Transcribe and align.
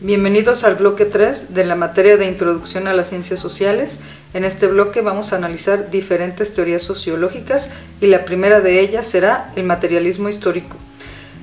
Bienvenidos 0.00 0.62
al 0.62 0.76
bloque 0.76 1.06
3 1.06 1.54
de 1.54 1.64
la 1.64 1.74
materia 1.74 2.16
de 2.16 2.24
Introducción 2.24 2.86
a 2.86 2.92
las 2.92 3.08
Ciencias 3.08 3.40
Sociales. 3.40 3.98
En 4.32 4.44
este 4.44 4.68
bloque 4.68 5.00
vamos 5.00 5.32
a 5.32 5.36
analizar 5.36 5.90
diferentes 5.90 6.52
teorías 6.52 6.84
sociológicas 6.84 7.72
y 8.00 8.06
la 8.06 8.24
primera 8.24 8.60
de 8.60 8.78
ellas 8.78 9.08
será 9.08 9.52
el 9.56 9.64
materialismo 9.64 10.28
histórico, 10.28 10.76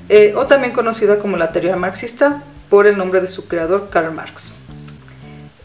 eh, 0.07 0.35
o 0.37 0.47
también 0.47 0.71
conocida 0.71 1.19
como 1.19 1.35
la 1.35 1.51
teoría 1.51 1.75
marxista 1.75 2.43
por 2.69 2.87
el 2.87 2.97
nombre 2.97 3.19
de 3.19 3.27
su 3.27 3.45
creador 3.49 3.89
Karl 3.89 4.13
Marx. 4.13 4.53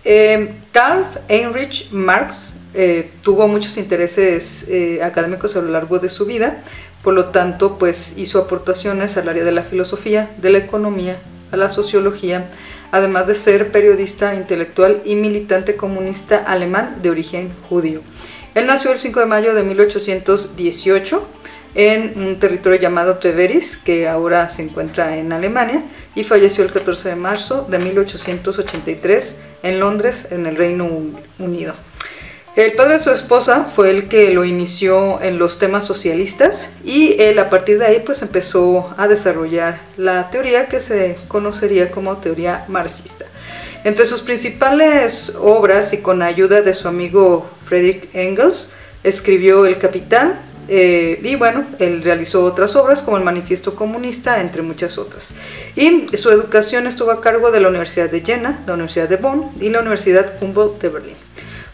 Eh, 0.02 0.56
Karl 0.72 1.04
Heinrich 1.28 1.92
Marx 1.92 2.54
eh, 2.74 3.12
tuvo 3.22 3.46
muchos 3.46 3.76
intereses 3.76 4.68
académicos 5.00 5.54
a 5.54 5.60
lo 5.60 5.70
largo 5.70 6.00
de 6.00 6.10
su 6.10 6.26
vida, 6.26 6.64
por 7.04 7.14
lo 7.14 7.26
tanto 7.26 7.78
pues 7.78 8.14
hizo 8.16 8.40
aportaciones 8.40 9.16
al 9.16 9.28
área 9.28 9.44
de 9.44 9.52
la 9.52 9.62
filosofía, 9.62 10.28
de 10.38 10.50
la 10.50 10.58
economía, 10.58 11.18
a 11.52 11.56
la 11.56 11.68
sociología, 11.68 12.48
además 12.92 13.26
de 13.26 13.34
ser 13.34 13.70
periodista, 13.72 14.34
intelectual 14.34 15.02
y 15.04 15.14
militante 15.14 15.76
comunista 15.76 16.38
alemán 16.38 16.96
de 17.02 17.10
origen 17.10 17.50
judío. 17.68 18.02
Él 18.54 18.66
nació 18.66 18.92
el 18.92 18.98
5 18.98 19.20
de 19.20 19.26
mayo 19.26 19.54
de 19.54 19.62
1818 19.62 21.26
en 21.74 22.12
un 22.16 22.38
territorio 22.38 22.80
llamado 22.80 23.18
Treveris, 23.18 23.76
que 23.76 24.08
ahora 24.08 24.48
se 24.48 24.62
encuentra 24.62 25.16
en 25.16 25.32
Alemania, 25.32 25.84
y 26.14 26.24
falleció 26.24 26.64
el 26.64 26.72
14 26.72 27.10
de 27.10 27.16
marzo 27.16 27.66
de 27.70 27.78
1883 27.78 29.36
en 29.62 29.78
Londres, 29.78 30.26
en 30.30 30.46
el 30.46 30.56
Reino 30.56 30.88
Unido. 31.38 31.74
El 32.60 32.72
padre 32.72 32.92
de 32.92 32.98
su 32.98 33.10
esposa 33.10 33.64
fue 33.74 33.88
el 33.88 34.06
que 34.06 34.34
lo 34.34 34.44
inició 34.44 35.22
en 35.22 35.38
los 35.38 35.58
temas 35.58 35.86
socialistas 35.86 36.68
y 36.84 37.16
él 37.18 37.38
a 37.38 37.48
partir 37.48 37.78
de 37.78 37.86
ahí 37.86 38.02
pues 38.04 38.20
empezó 38.20 38.92
a 38.98 39.08
desarrollar 39.08 39.80
la 39.96 40.28
teoría 40.28 40.66
que 40.66 40.78
se 40.78 41.16
conocería 41.26 41.90
como 41.90 42.18
teoría 42.18 42.66
marxista. 42.68 43.24
Entre 43.82 44.04
sus 44.04 44.20
principales 44.20 45.34
obras 45.40 45.94
y 45.94 46.02
con 46.02 46.20
ayuda 46.20 46.60
de 46.60 46.74
su 46.74 46.86
amigo 46.86 47.48
Friedrich 47.64 48.10
Engels 48.12 48.74
escribió 49.04 49.64
El 49.64 49.78
Capitán 49.78 50.38
eh, 50.68 51.18
y 51.24 51.36
bueno, 51.36 51.64
él 51.78 52.02
realizó 52.02 52.44
otras 52.44 52.76
obras 52.76 53.00
como 53.00 53.16
el 53.16 53.24
Manifiesto 53.24 53.74
Comunista, 53.74 54.38
entre 54.38 54.60
muchas 54.60 54.98
otras. 54.98 55.34
Y 55.76 56.14
su 56.14 56.30
educación 56.30 56.86
estuvo 56.86 57.10
a 57.10 57.22
cargo 57.22 57.50
de 57.50 57.60
la 57.60 57.68
Universidad 57.68 58.10
de 58.10 58.20
Jena, 58.20 58.62
la 58.66 58.74
Universidad 58.74 59.08
de 59.08 59.16
Bonn 59.16 59.50
y 59.58 59.70
la 59.70 59.80
Universidad 59.80 60.34
Humboldt 60.42 60.82
de 60.82 60.88
Berlín. 60.90 61.29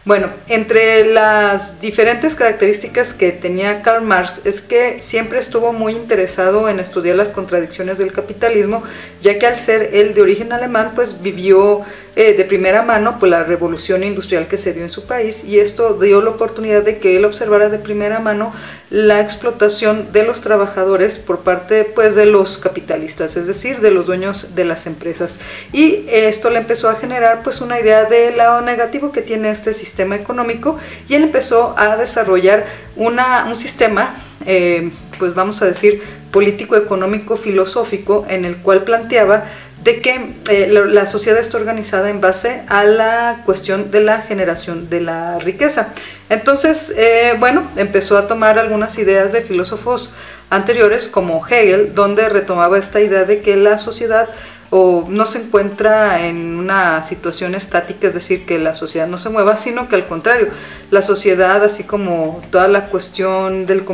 Bueno, 0.06 0.28
entre 0.46 1.04
las 1.04 1.80
diferentes 1.80 2.36
características 2.36 3.12
que 3.12 3.32
tenía 3.32 3.82
Karl 3.82 4.04
Marx 4.04 4.40
es 4.44 4.60
que 4.60 5.00
siempre 5.00 5.40
estuvo 5.40 5.72
muy 5.72 5.94
interesado 5.94 6.68
en 6.68 6.78
estudiar 6.78 7.16
las 7.16 7.30
contradicciones 7.30 7.98
del 7.98 8.12
capitalismo, 8.12 8.84
ya 9.20 9.36
que 9.40 9.48
al 9.48 9.56
ser 9.56 9.90
él 9.94 10.14
de 10.14 10.22
origen 10.22 10.52
alemán, 10.52 10.92
pues 10.94 11.20
vivió 11.22 11.80
eh, 12.14 12.34
de 12.34 12.44
primera 12.44 12.82
mano 12.82 13.18
pues, 13.18 13.30
la 13.30 13.42
revolución 13.42 14.04
industrial 14.04 14.46
que 14.46 14.58
se 14.58 14.72
dio 14.72 14.84
en 14.84 14.90
su 14.90 15.06
país 15.06 15.42
y 15.42 15.58
esto 15.58 15.94
dio 15.94 16.22
la 16.22 16.30
oportunidad 16.30 16.82
de 16.82 16.98
que 16.98 17.16
él 17.16 17.24
observara 17.24 17.68
de 17.68 17.78
primera 17.78 18.20
mano 18.20 18.52
la 18.90 19.20
explotación 19.20 20.12
de 20.12 20.22
los 20.22 20.40
trabajadores 20.40 21.18
por 21.18 21.40
parte 21.40 21.82
pues, 21.82 22.14
de 22.14 22.26
los 22.26 22.58
capitalistas, 22.58 23.36
es 23.36 23.48
decir, 23.48 23.80
de 23.80 23.90
los 23.90 24.06
dueños 24.06 24.54
de 24.54 24.66
las 24.66 24.86
empresas. 24.86 25.40
Y 25.72 26.04
esto 26.06 26.48
le 26.50 26.58
empezó 26.58 26.88
a 26.88 26.94
generar 26.94 27.42
pues, 27.42 27.60
una 27.60 27.80
idea 27.80 28.04
de 28.04 28.30
lo 28.30 28.60
negativo 28.60 29.10
que 29.10 29.22
tiene 29.22 29.50
este 29.50 29.72
sistema 29.72 29.95
económico 30.02 30.76
y 31.08 31.14
él 31.14 31.24
empezó 31.24 31.74
a 31.76 31.96
desarrollar 31.96 32.66
una, 32.96 33.46
un 33.48 33.56
sistema, 33.56 34.14
eh, 34.44 34.90
pues 35.18 35.34
vamos 35.34 35.62
a 35.62 35.66
decir, 35.66 36.02
político, 36.30 36.76
económico, 36.76 37.36
filosófico, 37.36 38.26
en 38.28 38.44
el 38.44 38.56
cual 38.56 38.84
planteaba 38.84 39.44
de 39.86 40.00
que 40.00 40.34
eh, 40.48 40.66
la, 40.68 41.06
sociedad 41.06 41.38
está 41.38 41.58
organizada 41.58 42.10
en 42.10 42.20
base 42.20 42.62
a 42.66 42.82
la 42.84 43.42
cuestión 43.44 43.92
de 43.92 44.00
la 44.00 44.20
generación 44.20 44.90
de 44.90 45.00
la 45.00 45.38
riqueza. 45.38 45.94
Entonces, 46.28 46.92
eh, 46.96 47.36
bueno, 47.38 47.62
empezó 47.76 48.18
a 48.18 48.26
tomar 48.26 48.58
algunas 48.58 48.98
ideas 48.98 49.30
de 49.30 49.42
filósofos 49.42 50.12
anteriores 50.50 51.06
como 51.06 51.46
Hegel, 51.46 51.94
donde 51.94 52.28
retomaba 52.28 52.78
esta 52.78 53.00
idea 53.00 53.24
de 53.24 53.40
que 53.42 53.56
la 53.56 53.78
sociedad 53.78 54.28
o 54.70 55.06
no 55.08 55.26
se 55.26 55.38
encuentra 55.38 56.26
en 56.26 56.58
una 56.58 57.02
situación 57.02 57.54
estática, 57.54 58.08
es 58.08 58.14
decir, 58.14 58.44
que 58.44 58.58
la 58.58 58.74
sociedad 58.74 59.06
no 59.06 59.18
se 59.18 59.28
mueva, 59.28 59.56
sino 59.56 59.88
que 59.88 59.96
al 59.96 60.06
contrario, 60.06 60.48
la 60.90 61.02
sociedad, 61.02 61.62
así 61.64 61.84
como 61.84 62.42
toda 62.50 62.68
la 62.68 62.86
cuestión 62.86 63.66
del, 63.66 63.84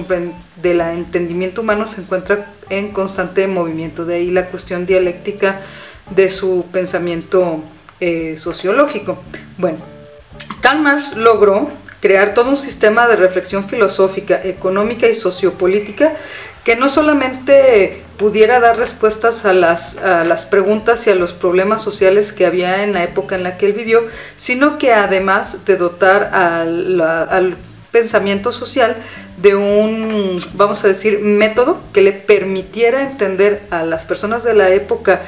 entendimiento 0.62 1.60
humano, 1.60 1.86
se 1.86 2.00
encuentra 2.00 2.52
en 2.70 2.92
constante 2.92 3.46
movimiento. 3.46 4.04
De 4.04 4.16
ahí 4.16 4.30
la 4.30 4.46
cuestión 4.46 4.86
dialéctica 4.86 5.60
de 6.10 6.30
su 6.30 6.66
pensamiento 6.72 7.62
eh, 8.00 8.36
sociológico. 8.36 9.18
Bueno, 9.58 9.78
Karl 10.60 10.80
Marx 10.80 11.16
logró 11.16 11.70
crear 12.00 12.34
todo 12.34 12.50
un 12.50 12.56
sistema 12.56 13.06
de 13.06 13.16
reflexión 13.16 13.68
filosófica, 13.68 14.40
económica 14.42 15.06
y 15.06 15.14
sociopolítica 15.14 16.14
que 16.64 16.76
no 16.76 16.88
solamente 16.88 18.01
pudiera 18.22 18.60
dar 18.60 18.78
respuestas 18.78 19.44
a 19.44 19.52
las, 19.52 19.96
a 19.98 20.22
las, 20.22 20.46
preguntas 20.46 21.04
y 21.08 21.10
a 21.10 21.16
los 21.16 21.32
problemas 21.32 21.82
sociales 21.82 22.32
que 22.32 22.46
había 22.46 22.84
en 22.84 22.92
la 22.92 23.02
época 23.02 23.34
en 23.34 23.42
la 23.42 23.58
que 23.58 23.66
él 23.66 23.72
vivió, 23.72 24.06
sino 24.36 24.78
que 24.78 24.92
además 24.92 25.64
de 25.64 25.76
dotar 25.76 26.30
al 26.32 27.56
pensamiento 27.90 28.52
social 28.52 28.94
de 29.38 29.56
un, 29.56 30.38
vamos 30.54 30.84
a 30.84 30.88
decir, 30.88 31.18
método 31.18 31.80
que 31.92 32.00
le 32.00 32.12
permitiera 32.12 33.02
entender 33.02 33.62
a 33.72 33.82
las 33.82 34.04
personas 34.04 34.44
de 34.44 34.54
la 34.54 34.68
época 34.68 35.22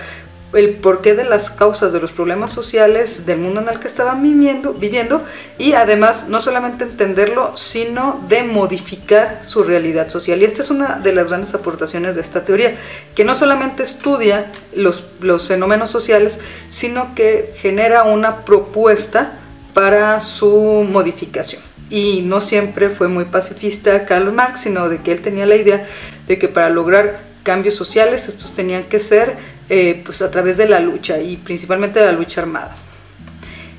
el 0.54 0.76
porqué 0.76 1.14
de 1.14 1.24
las 1.24 1.50
causas 1.50 1.92
de 1.92 2.00
los 2.00 2.12
problemas 2.12 2.52
sociales 2.52 3.26
del 3.26 3.38
mundo 3.38 3.60
en 3.60 3.68
el 3.68 3.80
que 3.80 3.88
estaban 3.88 4.22
viviendo, 4.22 4.72
viviendo 4.72 5.22
y 5.58 5.72
además 5.72 6.28
no 6.28 6.40
solamente 6.40 6.84
entenderlo, 6.84 7.56
sino 7.56 8.24
de 8.28 8.42
modificar 8.42 9.40
su 9.44 9.62
realidad 9.62 10.08
social. 10.08 10.40
Y 10.40 10.44
esta 10.44 10.62
es 10.62 10.70
una 10.70 10.96
de 10.96 11.12
las 11.12 11.28
grandes 11.28 11.54
aportaciones 11.54 12.14
de 12.14 12.20
esta 12.20 12.44
teoría, 12.44 12.76
que 13.14 13.24
no 13.24 13.34
solamente 13.34 13.82
estudia 13.82 14.50
los, 14.74 15.04
los 15.20 15.48
fenómenos 15.48 15.90
sociales, 15.90 16.40
sino 16.68 17.14
que 17.14 17.52
genera 17.56 18.04
una 18.04 18.44
propuesta 18.44 19.38
para 19.74 20.20
su 20.20 20.86
modificación. 20.90 21.62
Y 21.90 22.22
no 22.22 22.40
siempre 22.40 22.88
fue 22.88 23.08
muy 23.08 23.26
pacifista 23.26 24.06
Karl 24.06 24.32
Marx, 24.32 24.60
sino 24.60 24.88
de 24.88 24.98
que 24.98 25.12
él 25.12 25.20
tenía 25.20 25.46
la 25.46 25.56
idea 25.56 25.84
de 26.26 26.38
que 26.38 26.48
para 26.48 26.70
lograr 26.70 27.20
cambios 27.42 27.74
sociales 27.74 28.26
estos 28.26 28.54
tenían 28.54 28.84
que 28.84 28.98
ser 28.98 29.36
eh, 29.68 30.02
pues 30.04 30.22
a 30.22 30.30
través 30.30 30.56
de 30.56 30.68
la 30.68 30.80
lucha 30.80 31.18
y 31.18 31.36
principalmente 31.36 31.98
de 31.98 32.06
la 32.06 32.12
lucha 32.12 32.40
armada. 32.40 32.76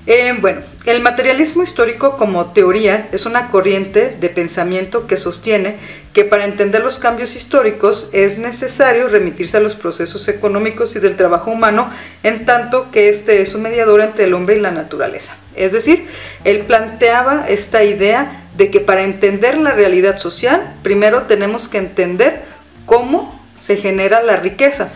Eh, 0.08 0.36
bueno, 0.40 0.62
el 0.86 1.02
materialismo 1.02 1.64
histórico 1.64 2.16
como 2.16 2.52
teoría 2.52 3.10
es 3.12 3.26
una 3.26 3.50
corriente 3.50 4.16
de 4.20 4.30
pensamiento 4.30 5.08
que 5.08 5.18
sostiene 5.18 5.78
que 6.14 6.24
para 6.24 6.46
entender 6.46 6.84
los 6.84 7.00
cambios 7.00 7.36
históricos 7.36 8.10
es 8.14 8.38
necesario 8.38 9.08
remitirse 9.08 9.58
a 9.58 9.62
los 9.62 9.76
procesos 9.76 10.28
económicos 10.28 10.96
y 10.96 11.00
del 11.00 11.16
trabajo 11.16 11.50
humano 11.50 11.90
en 12.22 12.46
tanto 12.46 12.92
que 12.92 13.10
este 13.10 13.42
es 13.42 13.56
un 13.56 13.64
mediador 13.64 14.00
entre 14.02 14.26
el 14.26 14.36
hombre 14.36 14.58
y 14.58 14.60
la 14.60 14.70
naturaleza. 14.70 15.36
Es 15.56 15.72
decir, 15.72 16.06
él 16.44 16.60
planteaba 16.68 17.46
esta 17.48 17.84
idea 17.84 18.44
de 18.56 18.70
que 18.70 18.82
para 18.82 19.02
entender 19.02 19.58
la 19.58 19.72
realidad 19.72 20.20
social, 20.20 20.76
primero 20.84 21.24
tenemos 21.24 21.68
que 21.68 21.80
entender 21.80 22.44
cómo 22.86 23.44
se 23.58 23.78
genera 23.78 24.22
la 24.22 24.36
riqueza, 24.36 24.92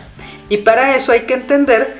y 0.50 0.58
para 0.58 0.94
eso 0.94 1.12
hay 1.12 1.20
que 1.20 1.32
entender 1.32 1.96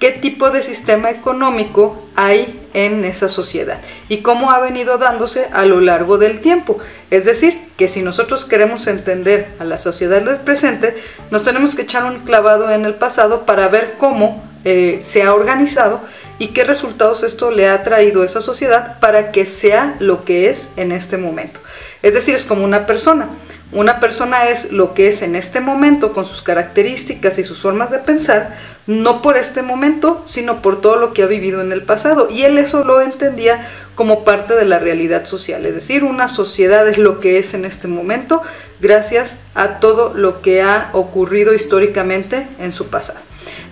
qué 0.00 0.10
tipo 0.10 0.50
de 0.50 0.62
sistema 0.62 1.10
económico 1.10 2.02
hay 2.16 2.60
en 2.72 3.04
esa 3.04 3.28
sociedad 3.28 3.80
y 4.08 4.18
cómo 4.18 4.50
ha 4.50 4.58
venido 4.58 4.98
dándose 4.98 5.46
a 5.52 5.64
lo 5.64 5.80
largo 5.80 6.18
del 6.18 6.40
tiempo. 6.40 6.78
Es 7.10 7.24
decir, 7.24 7.58
que 7.76 7.88
si 7.88 8.02
nosotros 8.02 8.44
queremos 8.44 8.86
entender 8.86 9.48
a 9.58 9.64
la 9.64 9.78
sociedad 9.78 10.22
del 10.22 10.38
presente, 10.38 10.96
nos 11.30 11.42
tenemos 11.42 11.74
que 11.74 11.82
echar 11.82 12.04
un 12.04 12.20
clavado 12.20 12.70
en 12.70 12.84
el 12.84 12.94
pasado 12.94 13.46
para 13.46 13.68
ver 13.68 13.94
cómo 13.98 14.42
eh, 14.64 14.98
se 15.02 15.22
ha 15.22 15.34
organizado 15.34 16.00
y 16.38 16.48
qué 16.48 16.64
resultados 16.64 17.22
esto 17.22 17.50
le 17.50 17.68
ha 17.68 17.82
traído 17.82 18.22
a 18.22 18.24
esa 18.24 18.40
sociedad 18.40 18.98
para 19.00 19.32
que 19.32 19.44
sea 19.44 19.96
lo 20.00 20.24
que 20.24 20.48
es 20.48 20.70
en 20.76 20.92
este 20.92 21.18
momento. 21.18 21.60
Es 22.02 22.14
decir, 22.14 22.34
es 22.34 22.46
como 22.46 22.64
una 22.64 22.86
persona. 22.86 23.28
Una 23.72 24.00
persona 24.00 24.48
es 24.48 24.72
lo 24.72 24.94
que 24.94 25.06
es 25.06 25.22
en 25.22 25.36
este 25.36 25.60
momento 25.60 26.12
con 26.12 26.26
sus 26.26 26.42
características 26.42 27.38
y 27.38 27.44
sus 27.44 27.60
formas 27.60 27.92
de 27.92 28.00
pensar, 28.00 28.56
no 28.88 29.22
por 29.22 29.36
este 29.36 29.62
momento, 29.62 30.22
sino 30.24 30.60
por 30.60 30.80
todo 30.80 30.96
lo 30.96 31.12
que 31.12 31.22
ha 31.22 31.26
vivido 31.26 31.60
en 31.60 31.70
el 31.70 31.82
pasado. 31.82 32.28
Y 32.28 32.42
él 32.42 32.58
eso 32.58 32.82
lo 32.82 33.00
entendía 33.00 33.64
como 33.94 34.24
parte 34.24 34.54
de 34.56 34.64
la 34.64 34.80
realidad 34.80 35.24
social, 35.24 35.66
es 35.66 35.74
decir, 35.74 36.02
una 36.02 36.26
sociedad 36.26 36.88
es 36.88 36.98
lo 36.98 37.20
que 37.20 37.38
es 37.38 37.54
en 37.54 37.64
este 37.64 37.86
momento 37.86 38.42
gracias 38.80 39.38
a 39.54 39.78
todo 39.78 40.14
lo 40.14 40.40
que 40.40 40.62
ha 40.62 40.88
ocurrido 40.92 41.54
históricamente 41.54 42.48
en 42.58 42.72
su 42.72 42.88
pasado. 42.88 43.20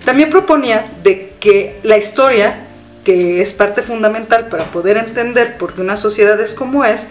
También 0.04 0.30
proponía 0.30 0.86
de 1.02 1.32
que 1.40 1.80
la 1.82 1.96
historia, 1.96 2.66
que 3.04 3.40
es 3.40 3.52
parte 3.52 3.82
fundamental 3.82 4.48
para 4.48 4.64
poder 4.64 4.96
entender 4.96 5.56
por 5.56 5.74
qué 5.74 5.80
una 5.80 5.96
sociedad 5.96 6.38
es 6.40 6.54
como 6.54 6.84
es, 6.84 7.08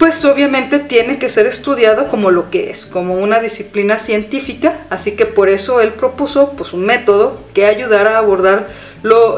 pues 0.00 0.24
obviamente 0.24 0.78
tiene 0.78 1.18
que 1.18 1.28
ser 1.28 1.46
estudiado 1.46 2.08
como 2.08 2.30
lo 2.30 2.48
que 2.48 2.70
es, 2.70 2.86
como 2.86 3.16
una 3.16 3.38
disciplina 3.38 3.98
científica, 3.98 4.86
así 4.88 5.12
que 5.12 5.26
por 5.26 5.50
eso 5.50 5.82
él 5.82 5.92
propuso 5.92 6.54
pues 6.56 6.72
un 6.72 6.86
método 6.86 7.38
que 7.52 7.66
ayudara 7.66 8.14
a 8.14 8.18
abordar 8.20 8.68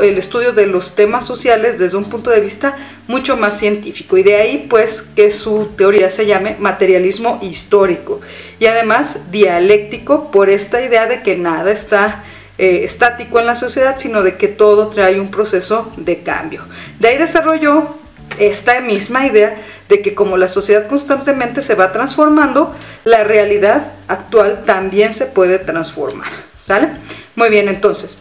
el 0.03 0.19
estudio 0.19 0.53
de 0.53 0.69
los 0.69 0.95
temas 0.95 1.27
sociales 1.27 1.81
desde 1.81 1.97
un 1.97 2.05
punto 2.05 2.31
de 2.31 2.39
vista 2.39 2.77
mucho 3.09 3.37
más 3.37 3.59
científico 3.59 4.17
y 4.17 4.23
de 4.23 4.37
ahí 4.37 4.67
pues 4.71 5.03
que 5.03 5.33
su 5.33 5.71
teoría 5.77 6.11
se 6.11 6.27
llame 6.27 6.55
materialismo 6.61 7.41
histórico 7.43 8.21
y 8.61 8.67
además 8.67 9.33
dialéctico 9.33 10.31
por 10.31 10.49
esta 10.49 10.81
idea 10.81 11.09
de 11.09 11.23
que 11.25 11.37
nada 11.37 11.73
está 11.73 12.23
eh, 12.59 12.85
estático 12.85 13.41
en 13.41 13.47
la 13.47 13.57
sociedad, 13.57 13.97
sino 13.99 14.23
de 14.23 14.37
que 14.37 14.47
todo 14.47 14.91
trae 14.91 15.19
un 15.19 15.33
proceso 15.33 15.91
de 15.97 16.23
cambio. 16.23 16.63
De 17.01 17.09
ahí 17.09 17.19
desarrolló 17.19 18.02
esta 18.39 18.81
misma 18.81 19.27
idea 19.27 19.57
de 19.89 20.03
que 20.03 20.15
como 20.15 20.37
la 20.37 20.49
sociedad 20.49 20.89
constantemente 20.89 21.63
se 21.63 21.75
va 21.75 21.93
transformando, 21.93 22.75
la 23.05 23.25
realidad 23.25 23.93
actual 24.09 24.65
también 24.65 25.15
se 25.15 25.27
puede 25.27 25.59
transformar. 25.59 26.31
Muy 27.37 27.51
bien, 27.51 27.69
entonces, 27.69 28.17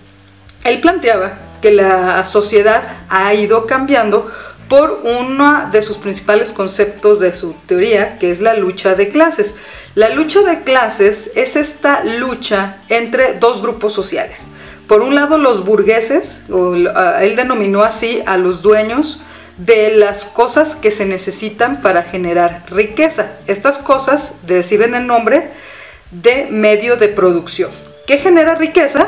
él 0.64 0.82
planteaba 0.82 1.38
que 1.62 1.72
la 1.72 2.24
sociedad 2.24 2.82
ha 3.10 3.34
ido 3.34 3.66
cambiando 3.68 4.30
por 4.68 5.02
uno 5.04 5.70
de 5.72 5.82
sus 5.82 5.98
principales 5.98 6.54
conceptos 6.54 7.20
de 7.20 7.34
su 7.34 7.56
teoría, 7.66 8.18
que 8.20 8.32
es 8.32 8.40
la 8.40 8.54
lucha 8.54 8.96
de 8.96 9.10
clases. 9.10 9.56
La 9.96 10.10
lucha 10.10 10.42
de 10.42 10.64
clases 10.64 11.32
es 11.36 11.56
esta 11.56 12.04
lucha 12.06 12.78
entre 12.88 13.34
dos 13.34 13.62
grupos 13.62 13.92
sociales. 13.94 14.48
Por 14.88 15.02
un 15.02 15.14
lado, 15.14 15.38
los 15.38 15.66
burgueses, 15.66 16.44
él 16.50 17.36
denominó 17.36 17.84
así 17.84 18.22
a 18.26 18.38
los 18.38 18.62
dueños 18.62 19.22
de 19.58 19.96
las 19.96 20.26
cosas 20.26 20.76
que 20.76 20.92
se 20.92 21.06
necesitan 21.06 21.82
para 21.82 22.04
generar 22.04 22.64
riqueza. 22.70 23.34
Estas 23.48 23.78
cosas 23.78 24.36
reciben 24.48 24.96
el 24.96 25.08
nombre 25.08 25.50
de 26.12 26.48
medio 26.50 26.98
de 26.98 27.08
producción. 27.08 27.72
¿Qué 28.08 28.18
genera 28.18 28.56
riqueza? 28.56 29.08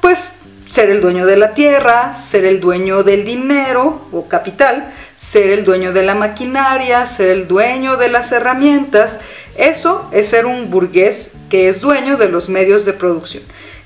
Pues 0.00 0.34
ser 0.68 0.90
el 0.90 1.02
dueño 1.02 1.26
de 1.26 1.36
la 1.36 1.54
tierra, 1.54 2.14
ser 2.14 2.44
el 2.44 2.60
dueño 2.60 3.02
del 3.02 3.24
dinero 3.24 4.06
o 4.10 4.26
capital, 4.26 4.92
ser 5.16 5.50
el 5.50 5.64
dueño 5.64 5.92
de 5.92 6.02
la 6.02 6.14
maquinaria, 6.14 7.04
ser 7.06 7.28
el 7.28 7.46
dueño 7.46 7.96
de 7.96 8.08
las 8.08 8.32
herramientas. 8.32 9.20
Eso 9.54 10.08
es 10.12 10.28
ser 10.28 10.46
un 10.46 10.70
burgués 10.70 11.34
que 11.50 11.68
es 11.68 11.80
dueño 11.80 12.16
de 12.16 12.28
los 12.28 12.48
medios 12.48 12.84
de 12.84 12.94
producción. 12.94 13.42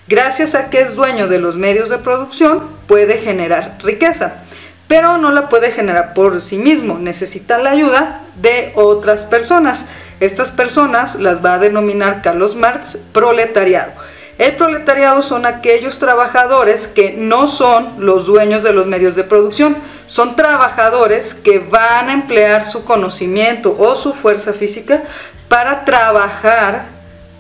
Gracias 0.08 0.54
a 0.54 0.70
que 0.70 0.80
es 0.80 0.94
dueño 0.94 1.26
de 1.26 1.40
los 1.40 1.56
medios 1.56 1.88
de 1.88 1.98
producción, 1.98 2.68
puede 2.86 3.18
generar 3.18 3.78
riqueza 3.82 4.45
pero 4.88 5.18
no 5.18 5.32
la 5.32 5.48
puede 5.48 5.72
generar 5.72 6.14
por 6.14 6.40
sí 6.40 6.58
mismo, 6.58 6.98
necesita 6.98 7.58
la 7.58 7.70
ayuda 7.70 8.20
de 8.36 8.72
otras 8.74 9.24
personas. 9.24 9.86
Estas 10.20 10.50
personas 10.52 11.16
las 11.16 11.44
va 11.44 11.54
a 11.54 11.58
denominar 11.58 12.22
Carlos 12.22 12.56
Marx 12.56 12.96
proletariado. 13.12 13.92
El 14.38 14.54
proletariado 14.56 15.22
son 15.22 15.46
aquellos 15.46 15.98
trabajadores 15.98 16.88
que 16.88 17.12
no 17.12 17.48
son 17.48 17.94
los 17.98 18.26
dueños 18.26 18.62
de 18.62 18.74
los 18.74 18.86
medios 18.86 19.16
de 19.16 19.24
producción, 19.24 19.78
son 20.06 20.36
trabajadores 20.36 21.32
que 21.32 21.58
van 21.58 22.10
a 22.10 22.12
emplear 22.12 22.64
su 22.64 22.84
conocimiento 22.84 23.74
o 23.78 23.96
su 23.96 24.12
fuerza 24.12 24.52
física 24.52 25.02
para 25.48 25.86
trabajar 25.86 26.86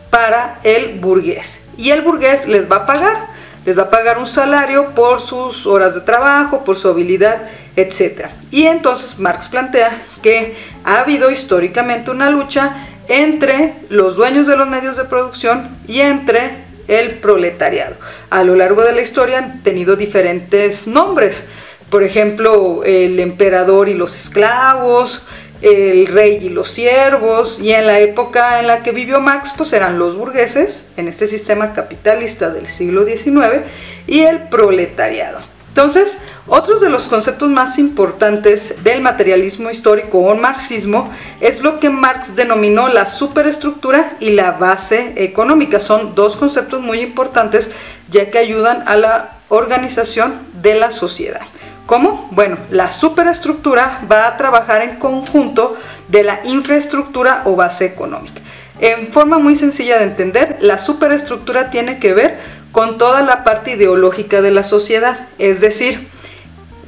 para 0.08 0.58
el 0.62 0.98
burgués. 0.98 1.60
Y 1.76 1.90
el 1.90 2.00
burgués 2.00 2.48
les 2.48 2.70
va 2.70 2.76
a 2.76 2.86
pagar 2.86 3.35
les 3.66 3.76
va 3.76 3.82
a 3.82 3.90
pagar 3.90 4.16
un 4.18 4.26
salario 4.26 4.94
por 4.94 5.20
sus 5.20 5.66
horas 5.66 5.94
de 5.94 6.00
trabajo, 6.00 6.64
por 6.64 6.78
su 6.78 6.88
habilidad, 6.88 7.42
etc. 7.74 8.28
Y 8.50 8.64
entonces 8.66 9.18
Marx 9.18 9.48
plantea 9.48 9.90
que 10.22 10.54
ha 10.84 11.00
habido 11.00 11.30
históricamente 11.30 12.10
una 12.10 12.30
lucha 12.30 12.76
entre 13.08 13.74
los 13.88 14.16
dueños 14.16 14.46
de 14.46 14.56
los 14.56 14.68
medios 14.68 14.96
de 14.96 15.04
producción 15.04 15.76
y 15.88 16.00
entre 16.00 16.64
el 16.86 17.16
proletariado. 17.16 17.96
A 18.30 18.44
lo 18.44 18.54
largo 18.54 18.82
de 18.82 18.92
la 18.92 19.02
historia 19.02 19.38
han 19.38 19.62
tenido 19.64 19.96
diferentes 19.96 20.86
nombres. 20.86 21.42
Por 21.90 22.04
ejemplo, 22.04 22.82
el 22.84 23.18
emperador 23.18 23.88
y 23.88 23.94
los 23.94 24.14
esclavos, 24.14 25.24
el 25.62 26.06
rey 26.06 26.38
y 26.42 26.48
los 26.48 26.70
siervos, 26.70 27.60
y 27.60 27.72
en 27.72 27.86
la 27.86 28.00
época 28.00 28.60
en 28.60 28.66
la 28.66 28.82
que 28.82 28.92
vivió 28.92 29.20
Marx, 29.20 29.52
pues 29.56 29.72
eran 29.72 29.98
los 29.98 30.16
burgueses, 30.16 30.88
en 30.96 31.08
este 31.08 31.26
sistema 31.26 31.72
capitalista 31.72 32.50
del 32.50 32.66
siglo 32.66 33.04
XIX, 33.04 33.64
y 34.06 34.20
el 34.20 34.48
proletariado. 34.48 35.40
Entonces, 35.76 36.20
otros 36.46 36.80
de 36.80 36.88
los 36.88 37.06
conceptos 37.06 37.50
más 37.50 37.78
importantes 37.78 38.82
del 38.82 39.02
materialismo 39.02 39.68
histórico 39.68 40.20
o 40.20 40.34
marxismo 40.34 41.10
es 41.42 41.60
lo 41.60 41.80
que 41.80 41.90
Marx 41.90 42.34
denominó 42.34 42.88
la 42.88 43.04
superestructura 43.04 44.16
y 44.18 44.30
la 44.30 44.52
base 44.52 45.12
económica. 45.16 45.78
Son 45.80 46.14
dos 46.14 46.36
conceptos 46.36 46.80
muy 46.80 47.00
importantes 47.00 47.70
ya 48.10 48.30
que 48.30 48.38
ayudan 48.38 48.84
a 48.86 48.96
la 48.96 49.36
organización 49.50 50.38
de 50.62 50.76
la 50.76 50.92
sociedad. 50.92 51.42
¿Cómo? 51.86 52.28
Bueno, 52.32 52.58
la 52.70 52.90
superestructura 52.90 54.00
va 54.10 54.26
a 54.26 54.36
trabajar 54.36 54.82
en 54.82 54.96
conjunto 54.96 55.76
de 56.08 56.24
la 56.24 56.40
infraestructura 56.44 57.42
o 57.44 57.54
base 57.54 57.84
económica. 57.84 58.42
En 58.80 59.12
forma 59.12 59.38
muy 59.38 59.54
sencilla 59.54 59.98
de 59.98 60.04
entender, 60.04 60.58
la 60.60 60.80
superestructura 60.80 61.70
tiene 61.70 61.98
que 61.98 62.12
ver 62.12 62.38
con 62.72 62.98
toda 62.98 63.22
la 63.22 63.44
parte 63.44 63.70
ideológica 63.70 64.42
de 64.42 64.50
la 64.50 64.64
sociedad, 64.64 65.28
es 65.38 65.60
decir, 65.60 66.08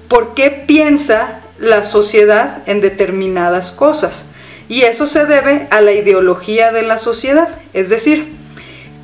por 0.09 0.35
qué 0.35 0.51
piensa 0.51 1.41
la 1.59 1.85
sociedad 1.85 2.59
en 2.67 2.81
determinadas 2.81 3.73
cosas. 3.73 4.25
Y 4.69 4.83
eso 4.83 5.07
se 5.07 5.25
debe 5.25 5.69
a 5.71 5.81
la 5.81 5.93
ideología 5.93 6.73
de 6.73 6.83
la 6.83 6.99
sociedad, 6.99 7.49
es 7.73 7.89
decir, 7.89 8.37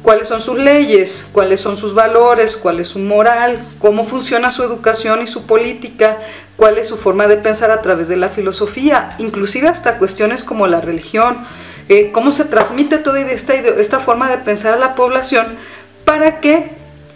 cuáles 0.04 0.28
son 0.28 0.42
sus 0.42 0.58
leyes, 0.58 1.24
cuáles 1.32 1.62
son 1.62 1.78
sus 1.78 1.94
valores, 1.94 2.58
cuál 2.58 2.78
es 2.78 2.88
su 2.88 2.98
moral, 2.98 3.58
cómo 3.78 4.04
funciona 4.04 4.50
su 4.50 4.62
educación 4.62 5.22
y 5.22 5.26
su 5.26 5.46
política, 5.46 6.18
cuál 6.56 6.76
es 6.76 6.88
su 6.88 6.98
forma 6.98 7.26
de 7.26 7.38
pensar 7.38 7.70
a 7.70 7.80
través 7.80 8.06
de 8.06 8.18
la 8.18 8.28
filosofía, 8.28 9.08
inclusive 9.18 9.66
hasta 9.66 9.96
cuestiones 9.96 10.44
como 10.44 10.66
la 10.66 10.82
religión, 10.82 11.38
eh, 11.88 12.10
cómo 12.12 12.32
se 12.32 12.44
transmite 12.44 12.98
toda 12.98 13.18
esta, 13.18 13.54
esta 13.54 13.98
forma 13.98 14.28
de 14.28 14.36
pensar 14.36 14.74
a 14.74 14.78
la 14.78 14.94
población 14.94 15.56
para 16.04 16.38
que 16.38 16.72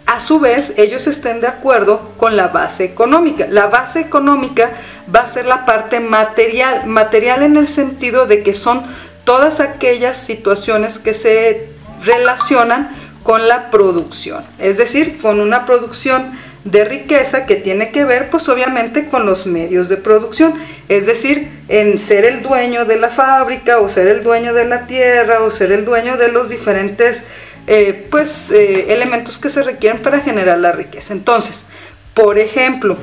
a 0.07 0.19
su 0.19 0.39
vez 0.39 0.73
ellos 0.77 1.05
estén 1.05 1.41
de 1.41 1.47
acuerdo 1.47 2.09
con 2.17 2.35
la 2.35 2.47
base 2.47 2.85
económica. 2.85 3.45
La 3.47 3.67
base 3.67 3.99
económica 3.99 4.71
va 5.13 5.19
a 5.19 5.27
ser 5.27 5.45
la 5.45 5.63
parte 5.67 5.99
material, 5.99 6.87
material 6.87 7.43
en 7.43 7.55
el 7.55 7.67
sentido 7.67 8.25
de 8.25 8.41
que 8.41 8.55
son 8.55 8.81
todas 9.25 9.59
aquellas 9.59 10.17
situaciones 10.17 10.97
que 10.97 11.13
se 11.13 11.77
relacionan 12.03 12.89
con 13.23 13.47
la 13.47 13.69
producción, 13.69 14.43
es 14.57 14.77
decir, 14.77 15.19
con 15.21 15.39
una 15.39 15.65
producción 15.65 16.31
de 16.63 16.83
riqueza 16.83 17.45
que 17.45 17.55
tiene 17.55 17.91
que 17.91 18.03
ver 18.03 18.29
pues 18.29 18.49
obviamente 18.49 19.07
con 19.07 19.25
los 19.25 19.45
medios 19.45 19.87
de 19.87 19.97
producción, 19.97 20.55
es 20.89 21.05
decir, 21.05 21.49
en 21.67 21.97
ser 21.99 22.25
el 22.25 22.41
dueño 22.41 22.85
de 22.85 22.97
la 22.97 23.09
fábrica 23.09 23.79
o 23.79 23.87
ser 23.87 24.07
el 24.07 24.23
dueño 24.23 24.53
de 24.53 24.65
la 24.65 24.85
tierra 24.87 25.41
o 25.41 25.51
ser 25.51 25.71
el 25.71 25.85
dueño 25.85 26.17
de 26.17 26.29
los 26.29 26.49
diferentes 26.49 27.23
eh, 27.67 28.07
pues 28.09 28.51
eh, 28.51 28.91
elementos 28.91 29.37
que 29.37 29.49
se 29.49 29.63
requieren 29.63 30.01
para 30.01 30.19
generar 30.19 30.57
la 30.57 30.71
riqueza. 30.71 31.13
Entonces, 31.13 31.65
por 32.13 32.39
ejemplo, 32.39 32.97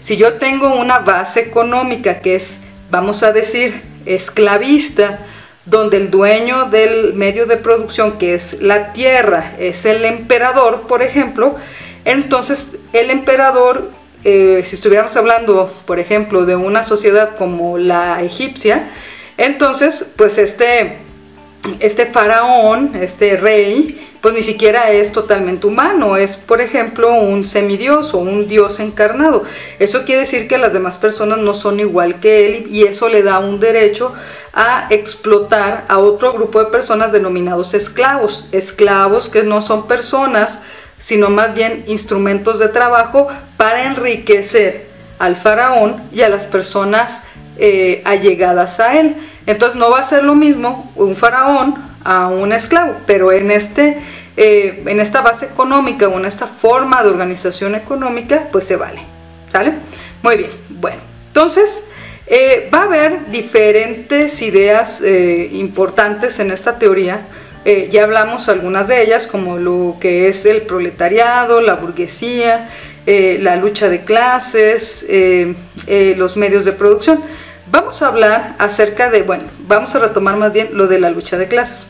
si 0.00 0.16
yo 0.16 0.34
tengo 0.34 0.74
una 0.74 1.00
base 1.00 1.40
económica 1.40 2.20
que 2.20 2.34
es, 2.34 2.58
vamos 2.90 3.22
a 3.22 3.32
decir, 3.32 3.82
esclavista, 4.06 5.20
donde 5.66 5.96
el 5.96 6.10
dueño 6.10 6.66
del 6.66 7.14
medio 7.14 7.46
de 7.46 7.56
producción, 7.56 8.18
que 8.18 8.34
es 8.34 8.62
la 8.62 8.92
tierra, 8.92 9.54
es 9.58 9.84
el 9.84 10.04
emperador, 10.04 10.82
por 10.82 11.02
ejemplo, 11.02 11.56
entonces 12.04 12.78
el 12.92 13.10
emperador, 13.10 13.90
eh, 14.24 14.62
si 14.64 14.76
estuviéramos 14.76 15.16
hablando, 15.16 15.74
por 15.84 15.98
ejemplo, 15.98 16.46
de 16.46 16.54
una 16.54 16.84
sociedad 16.84 17.36
como 17.36 17.78
la 17.78 18.22
egipcia, 18.22 18.88
entonces, 19.36 20.06
pues 20.16 20.38
este, 20.38 20.98
este 21.80 22.06
faraón, 22.06 22.94
este 22.94 23.36
rey, 23.36 24.15
pues 24.26 24.34
ni 24.34 24.42
siquiera 24.42 24.90
es 24.90 25.12
totalmente 25.12 25.68
humano, 25.68 26.16
es 26.16 26.36
por 26.36 26.60
ejemplo 26.60 27.14
un 27.14 27.44
semidios 27.44 28.12
o 28.12 28.18
un 28.18 28.48
dios 28.48 28.80
encarnado. 28.80 29.44
Eso 29.78 30.04
quiere 30.04 30.22
decir 30.22 30.48
que 30.48 30.58
las 30.58 30.72
demás 30.72 30.98
personas 30.98 31.38
no 31.38 31.54
son 31.54 31.78
igual 31.78 32.18
que 32.18 32.44
él 32.44 32.66
y 32.68 32.82
eso 32.82 33.08
le 33.08 33.22
da 33.22 33.38
un 33.38 33.60
derecho 33.60 34.12
a 34.52 34.88
explotar 34.90 35.84
a 35.86 35.98
otro 35.98 36.32
grupo 36.32 36.58
de 36.58 36.72
personas 36.72 37.12
denominados 37.12 37.72
esclavos. 37.72 38.48
Esclavos 38.50 39.28
que 39.28 39.44
no 39.44 39.62
son 39.62 39.86
personas, 39.86 40.60
sino 40.98 41.30
más 41.30 41.54
bien 41.54 41.84
instrumentos 41.86 42.58
de 42.58 42.68
trabajo 42.68 43.28
para 43.56 43.84
enriquecer 43.84 44.88
al 45.20 45.36
faraón 45.36 46.02
y 46.12 46.22
a 46.22 46.28
las 46.28 46.46
personas 46.46 47.28
eh, 47.58 48.02
allegadas 48.04 48.80
a 48.80 48.98
él. 48.98 49.14
Entonces 49.46 49.78
no 49.78 49.88
va 49.88 50.00
a 50.00 50.04
ser 50.04 50.24
lo 50.24 50.34
mismo 50.34 50.90
un 50.96 51.14
faraón 51.14 51.86
a 52.06 52.28
un 52.28 52.52
esclavo, 52.52 52.94
pero 53.04 53.32
en, 53.32 53.50
este, 53.50 53.98
eh, 54.36 54.82
en 54.86 55.00
esta 55.00 55.20
base 55.20 55.46
económica 55.46 56.08
o 56.08 56.18
en 56.18 56.26
esta 56.26 56.46
forma 56.46 57.02
de 57.02 57.08
organización 57.10 57.74
económica, 57.74 58.48
pues 58.52 58.64
se 58.64 58.76
vale. 58.76 59.00
¿Sale? 59.50 59.74
Muy 60.22 60.36
bien, 60.36 60.50
bueno, 60.68 61.00
entonces 61.28 61.88
Eh, 62.28 62.68
va 62.74 62.78
a 62.78 62.82
haber 62.86 63.30
diferentes 63.30 64.42
ideas 64.42 65.00
eh, 65.00 65.48
importantes 65.52 66.40
en 66.40 66.50
esta 66.50 66.76
teoría. 66.76 67.20
Ya 67.90 68.02
hablamos 68.02 68.48
algunas 68.48 68.88
de 68.88 69.00
ellas, 69.02 69.28
como 69.28 69.58
lo 69.58 69.96
que 70.00 70.26
es 70.28 70.44
el 70.44 70.62
proletariado, 70.62 71.60
la 71.60 71.74
burguesía, 71.74 72.68
la 73.06 73.56
lucha 73.56 73.88
de 73.88 74.04
clases, 74.04 75.06
los 76.16 76.36
medios 76.36 76.64
de 76.64 76.72
producción. 76.72 77.20
Vamos 77.70 78.02
a 78.02 78.08
hablar 78.08 78.54
acerca 78.58 79.10
de, 79.10 79.22
bueno, 79.22 79.44
vamos 79.66 79.94
a 79.94 79.98
retomar 79.98 80.36
más 80.36 80.52
bien 80.52 80.70
lo 80.72 80.86
de 80.86 80.98
la 80.98 81.10
lucha 81.10 81.36
de 81.38 81.46
clases. 81.48 81.86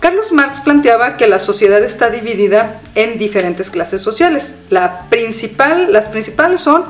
Carlos 0.00 0.32
Marx 0.32 0.60
planteaba 0.60 1.16
que 1.16 1.26
la 1.26 1.40
sociedad 1.40 1.82
está 1.82 2.10
dividida 2.10 2.80
en 2.94 3.18
diferentes 3.18 3.70
clases 3.70 4.00
sociales. 4.00 4.56
La 4.70 5.08
principal, 5.08 5.92
las 5.92 6.08
principales 6.08 6.60
son 6.60 6.84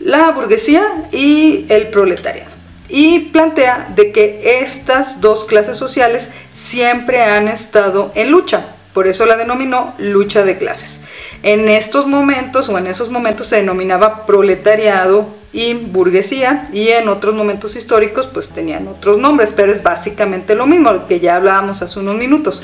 la 0.00 0.30
burguesía 0.30 0.84
y 1.12 1.66
el 1.68 1.88
proletariado. 1.88 2.50
Y 2.88 3.20
plantea 3.30 3.92
de 3.94 4.10
que 4.10 4.60
estas 4.62 5.20
dos 5.20 5.44
clases 5.44 5.76
sociales 5.76 6.30
siempre 6.52 7.22
han 7.22 7.46
estado 7.46 8.10
en 8.14 8.30
lucha. 8.30 8.64
Por 8.92 9.06
eso 9.06 9.26
la 9.26 9.36
denominó 9.36 9.94
lucha 9.98 10.42
de 10.42 10.58
clases. 10.58 11.02
En 11.44 11.68
estos 11.68 12.06
momentos 12.08 12.68
o 12.68 12.76
en 12.78 12.88
esos 12.88 13.10
momentos 13.10 13.46
se 13.46 13.56
denominaba 13.56 14.26
proletariado 14.26 15.39
y 15.52 15.74
burguesía 15.74 16.68
y 16.72 16.88
en 16.88 17.08
otros 17.08 17.34
momentos 17.34 17.76
históricos 17.76 18.26
pues 18.26 18.50
tenían 18.50 18.86
otros 18.88 19.18
nombres, 19.18 19.52
pero 19.52 19.72
es 19.72 19.82
básicamente 19.82 20.54
lo 20.54 20.66
mismo 20.66 21.06
que 21.06 21.20
ya 21.20 21.36
hablábamos 21.36 21.82
hace 21.82 21.98
unos 21.98 22.14
minutos. 22.14 22.62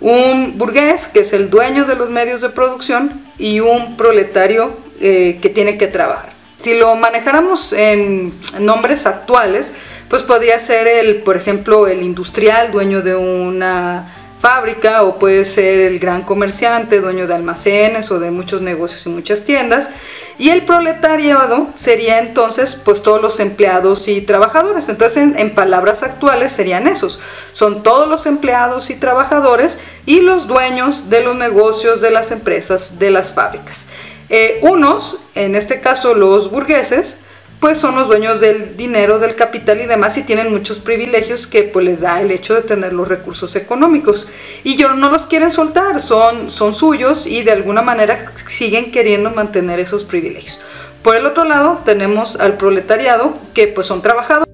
Un 0.00 0.58
burgués 0.58 1.06
que 1.06 1.20
es 1.20 1.32
el 1.32 1.48
dueño 1.48 1.84
de 1.84 1.94
los 1.94 2.10
medios 2.10 2.40
de 2.40 2.48
producción 2.48 3.22
y 3.38 3.60
un 3.60 3.96
proletario 3.96 4.76
eh, 5.00 5.38
que 5.40 5.48
tiene 5.48 5.78
que 5.78 5.86
trabajar. 5.86 6.32
Si 6.58 6.74
lo 6.74 6.94
manejáramos 6.94 7.72
en 7.72 8.32
nombres 8.60 9.06
actuales, 9.06 9.74
pues 10.08 10.22
podría 10.22 10.58
ser 10.58 10.86
el, 10.86 11.22
por 11.22 11.36
ejemplo, 11.36 11.88
el 11.88 12.02
industrial, 12.02 12.70
dueño 12.70 13.02
de 13.02 13.16
una 13.16 14.21
fábrica, 14.42 15.04
o 15.04 15.20
puede 15.20 15.44
ser 15.44 15.78
el 15.78 16.00
gran 16.00 16.22
comerciante, 16.22 17.00
dueño 17.00 17.28
de 17.28 17.34
almacenes 17.34 18.10
o 18.10 18.18
de 18.18 18.32
muchos 18.32 18.60
negocios 18.60 19.06
y 19.06 19.08
muchas 19.08 19.42
tiendas. 19.42 19.90
Y 20.36 20.50
el 20.50 20.64
proletariado 20.64 21.68
sería 21.76 22.18
entonces 22.18 22.74
pues 22.74 23.04
todos 23.04 23.22
los 23.22 23.38
empleados 23.38 24.08
y 24.08 24.20
trabajadores. 24.20 24.88
Entonces 24.88 25.32
en, 25.36 25.54
palabras 25.54 26.02
actuales 26.02 26.50
serían 26.50 26.88
esos. 26.88 27.20
Son 27.52 27.84
todos 27.84 28.08
los 28.08 28.26
empleados 28.26 28.90
y 28.90 28.96
trabajadores 28.96 29.78
y 30.06 30.22
los 30.22 30.48
dueños 30.48 31.08
de 31.08 31.20
los 31.20 31.36
negocios, 31.36 32.00
de 32.00 32.10
las 32.10 32.32
empresas, 32.32 32.98
de 32.98 33.12
las 33.12 33.32
fábricas. 33.32 33.86
Eh, 34.28 34.58
unos, 34.62 35.18
en 35.36 35.54
este 35.54 35.80
caso 35.80 36.14
los 36.14 36.50
burgueses, 36.50 37.18
pues 37.62 37.78
son 37.78 37.94
los 37.94 38.08
dueños 38.08 38.40
del 38.40 38.76
dinero, 38.76 39.20
del 39.20 39.36
capital 39.36 39.80
y 39.80 39.86
demás 39.86 40.18
y 40.18 40.24
tienen 40.24 40.50
muchos 40.50 40.80
privilegios 40.80 41.46
que 41.46 41.62
pues 41.62 41.84
les 41.84 42.00
da 42.00 42.20
el 42.20 42.32
hecho 42.32 42.54
de 42.54 42.62
tener 42.62 42.92
los 42.92 43.06
recursos 43.06 43.54
económicos. 43.54 44.28
Y 44.64 44.74
yo 44.74 44.94
no 44.94 45.08
los 45.10 45.26
quieren 45.26 45.52
soltar, 45.52 46.00
son, 46.00 46.50
son 46.50 46.74
suyos 46.74 47.24
y 47.24 47.44
de 47.44 47.52
alguna 47.52 47.80
manera 47.80 48.32
siguen 48.48 48.90
queriendo 48.90 49.30
mantener 49.30 49.78
esos 49.78 50.02
privilegios. 50.02 50.60
Por 51.04 51.14
el 51.14 51.24
otro 51.24 51.44
lado 51.44 51.82
tenemos 51.84 52.34
al 52.34 52.56
proletariado 52.56 53.38
que 53.54 53.68
pues 53.68 53.86
son 53.86 54.02
trabajadores 54.02 54.52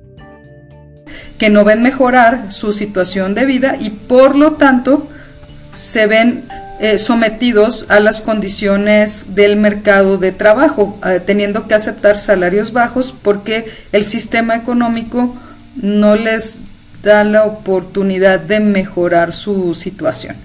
que 1.38 1.48
no 1.48 1.64
ven 1.64 1.82
mejorar 1.82 2.52
su 2.52 2.74
situación 2.74 3.34
de 3.34 3.46
vida 3.46 3.78
y 3.80 3.88
por 3.88 4.36
lo 4.36 4.56
tanto 4.56 5.08
se 5.72 6.06
ven 6.06 6.46
eh, 6.80 6.98
sometidos 6.98 7.86
a 7.88 8.00
las 8.00 8.20
condiciones 8.20 9.34
del 9.34 9.56
mercado 9.56 10.18
de 10.18 10.32
trabajo, 10.32 10.98
eh, 11.04 11.20
teniendo 11.24 11.66
que 11.66 11.74
aceptar 11.74 12.18
salarios 12.18 12.72
bajos 12.72 13.14
porque 13.20 13.66
el 13.92 14.04
sistema 14.04 14.54
económico 14.54 15.36
no 15.74 16.14
les 16.16 16.60
da 17.02 17.24
la 17.24 17.44
oportunidad 17.44 18.40
de 18.40 18.60
mejorar 18.60 19.32
su 19.32 19.74
situación. 19.74 20.36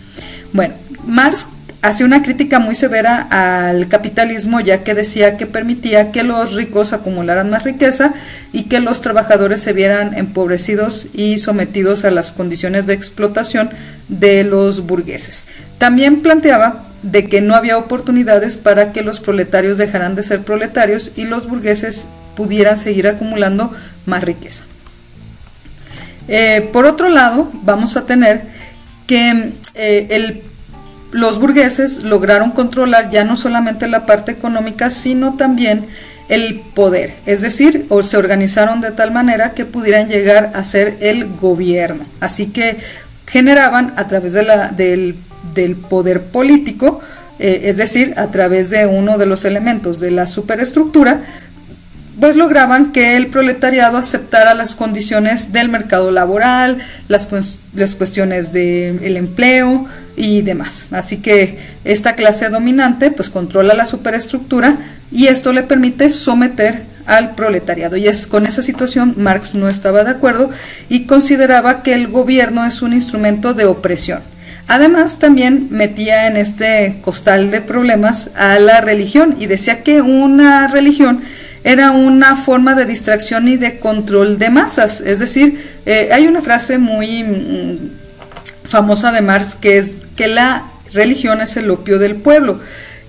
Bueno, 0.53 0.75
Marx 1.05 1.47
hacía 1.83 2.05
una 2.05 2.23
crítica 2.23 2.59
muy 2.59 2.75
severa 2.75 3.27
al 3.29 3.89
capitalismo 3.89 4.61
ya 4.61 4.83
que 4.85 4.93
decía 4.93 5.35
que 5.35 5.45
permitía 5.45 6.11
que 6.11 6.23
los 6.23 6.53
ricos 6.53 6.93
acumularan 6.93 7.49
más 7.49 7.63
riqueza 7.63 8.13
y 8.53 8.63
que 8.63 8.79
los 8.79 9.01
trabajadores 9.01 9.61
se 9.61 9.73
vieran 9.73 10.17
empobrecidos 10.17 11.07
y 11.13 11.39
sometidos 11.39 12.05
a 12.05 12.11
las 12.11 12.31
condiciones 12.31 12.85
de 12.85 12.93
explotación 12.93 13.69
de 14.07 14.45
los 14.45 14.87
burgueses. 14.87 15.45
También 15.77 16.21
planteaba 16.21 16.85
de 17.03 17.25
que 17.25 17.41
no 17.41 17.53
había 17.53 17.77
oportunidades 17.77 18.57
para 18.57 18.93
que 18.93 19.01
los 19.01 19.19
proletarios 19.19 19.77
dejaran 19.77 20.15
de 20.15 20.23
ser 20.23 20.43
proletarios 20.43 21.11
y 21.17 21.25
los 21.25 21.49
burgueses 21.49 22.07
pudieran 22.37 22.79
seguir 22.79 23.07
acumulando 23.07 23.73
más 24.05 24.23
riqueza. 24.23 24.63
Eh, 26.29 26.69
por 26.71 26.85
otro 26.85 27.09
lado, 27.09 27.51
vamos 27.53 27.97
a 27.97 28.05
tener 28.05 28.45
que 29.05 29.55
eh, 29.75 30.07
el 30.11 30.43
los 31.13 31.39
burgueses 31.39 32.03
lograron 32.03 32.51
controlar 32.51 33.09
ya 33.09 33.23
no 33.23 33.37
solamente 33.37 33.87
la 33.87 34.05
parte 34.05 34.31
económica, 34.31 34.89
sino 34.89 35.35
también 35.35 35.87
el 36.27 36.61
poder, 36.73 37.13
es 37.25 37.41
decir, 37.41 37.85
o 37.89 38.01
se 38.01 38.17
organizaron 38.17 38.81
de 38.81 38.91
tal 38.91 39.11
manera 39.11 39.53
que 39.53 39.65
pudieran 39.65 40.07
llegar 40.07 40.51
a 40.55 40.63
ser 40.63 40.97
el 41.01 41.27
gobierno. 41.35 42.05
Así 42.19 42.47
que 42.47 42.77
generaban 43.27 43.93
a 43.95 44.07
través 44.07 44.33
de 44.33 44.43
la, 44.43 44.69
del, 44.69 45.15
poder 45.89 46.23
político, 46.23 46.99
eh, 47.39 47.61
es 47.65 47.77
decir, 47.77 48.13
a 48.17 48.31
través 48.31 48.69
de 48.69 48.87
uno 48.87 49.17
de 49.17 49.25
los 49.27 49.45
elementos 49.45 49.99
de 49.99 50.11
la 50.11 50.27
superestructura, 50.27 51.21
pues 52.19 52.35
lograban 52.35 52.91
que 52.91 53.17
el 53.17 53.27
proletariado 53.27 53.97
aceptara 53.97 54.53
las 54.53 54.75
condiciones 54.75 55.51
del 55.51 55.69
mercado 55.69 56.11
laboral, 56.11 56.79
las, 57.07 57.27
las 57.73 57.95
cuestiones 57.95 58.51
del 58.51 59.17
empleo 59.17 59.85
y 60.15 60.41
demás. 60.41 60.87
Así 60.91 61.17
que 61.17 61.57
esta 61.83 62.15
clase 62.15 62.49
dominante 62.49 63.11
pues 63.11 63.29
controla 63.29 63.73
la 63.73 63.85
superestructura 63.85 64.77
y 65.11 65.27
esto 65.27 65.53
le 65.53 65.63
permite 65.63 66.09
someter 66.09 66.85
al 67.05 67.35
proletariado. 67.35 67.97
Y 67.97 68.07
es 68.07 68.27
con 68.27 68.45
esa 68.45 68.61
situación 68.61 69.15
Marx 69.17 69.55
no 69.55 69.69
estaba 69.69 70.03
de 70.03 70.11
acuerdo 70.11 70.49
y 70.89 71.05
consideraba 71.05 71.83
que 71.83 71.93
el 71.93 72.07
gobierno 72.07 72.65
es 72.65 72.81
un 72.81 72.93
instrumento 72.93 73.53
de 73.53 73.65
opresión. 73.65 74.21
Además, 74.67 75.19
también 75.19 75.67
metía 75.71 76.27
en 76.27 76.37
este 76.37 76.99
costal 77.01 77.51
de 77.51 77.61
problemas 77.61 78.29
a 78.35 78.57
la 78.59 78.79
religión 78.79 79.35
y 79.39 79.47
decía 79.47 79.83
que 79.83 80.01
una 80.01 80.67
religión 80.67 81.21
era 81.63 81.91
una 81.91 82.35
forma 82.35 82.75
de 82.75 82.85
distracción 82.85 83.47
y 83.47 83.57
de 83.57 83.79
control 83.79 84.37
de 84.37 84.49
masas. 84.49 85.01
Es 85.01 85.19
decir, 85.19 85.59
eh, 85.85 86.09
hay 86.11 86.27
una 86.27 86.41
frase 86.41 86.77
muy 86.77 87.23
mm, 87.23 87.91
famosa 88.65 89.11
de 89.11 89.21
Marx 89.21 89.55
que 89.55 89.77
es 89.77 89.93
que 90.15 90.27
la 90.27 90.71
religión 90.93 91.41
es 91.41 91.57
el 91.57 91.69
opio 91.69 91.99
del 91.99 92.17
pueblo. 92.17 92.59